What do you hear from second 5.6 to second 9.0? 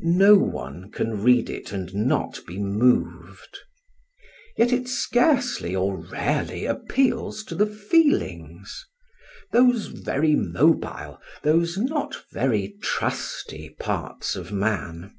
or rarely appeals to the feelings